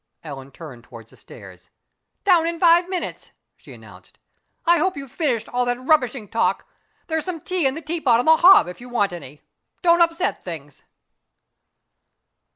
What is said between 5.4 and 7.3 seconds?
all that rubbishing talk. There's